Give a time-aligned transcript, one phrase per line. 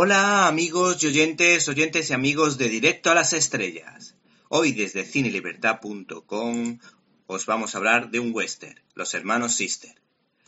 [0.00, 4.14] Hola amigos y oyentes, oyentes y amigos de Directo a las Estrellas.
[4.48, 6.78] Hoy desde cinelibertad.com
[7.26, 10.00] os vamos a hablar de un western, Los Hermanos Sister.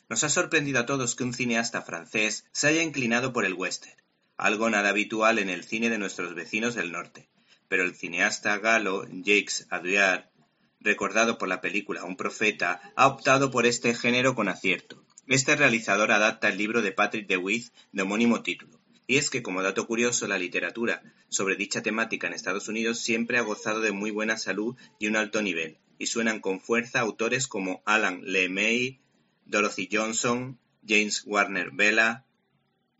[0.08, 4.00] Nos ha sorprendido a todos que un cineasta francés se haya inclinado por el western,
[4.36, 7.28] algo nada habitual en el cine de nuestros vecinos del norte.
[7.66, 10.30] Pero el cineasta galo Jacques Audiard,
[10.78, 15.04] recordado por la película Un profeta, ha optado por este género con acierto.
[15.26, 18.79] Este realizador adapta el libro de Patrick DeWitt de homónimo título
[19.10, 23.38] y es que, como dato curioso, la literatura sobre dicha temática en Estados Unidos siempre
[23.38, 27.48] ha gozado de muy buena salud y un alto nivel, y suenan con fuerza autores
[27.48, 29.00] como Alan LeMay,
[29.46, 32.24] Dorothy Johnson, James Warner Bella,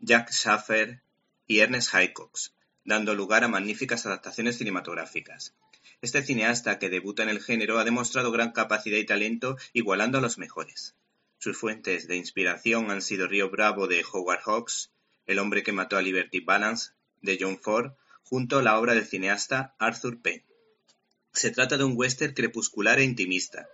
[0.01, 1.01] Jack Schaffer
[1.47, 5.55] y Ernest Haycox, dando lugar a magníficas adaptaciones cinematográficas.
[6.03, 10.21] Este cineasta que debuta en el género ha demostrado gran capacidad y talento igualando a
[10.21, 10.97] los mejores.
[11.39, 14.91] Sus fuentes de inspiración han sido Río Bravo de Howard Hawks,
[15.27, 16.93] el hombre que mató a Liberty Balance,
[17.23, 17.93] de John Ford,
[18.23, 20.45] junto a la obra del cineasta Arthur Penn.
[21.33, 23.69] Se trata de un western crepuscular e intimista,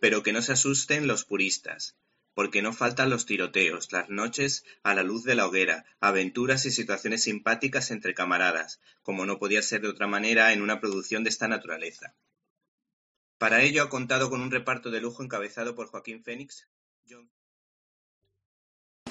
[0.00, 1.96] pero que no se asusten los puristas,
[2.34, 6.70] porque no faltan los tiroteos, las noches a la luz de la hoguera, aventuras y
[6.70, 11.30] situaciones simpáticas entre camaradas, como no podía ser de otra manera en una producción de
[11.30, 12.14] esta naturaleza.
[13.38, 16.68] Para ello ha contado con un reparto de lujo encabezado por Joaquín Phoenix,
[17.08, 17.28] John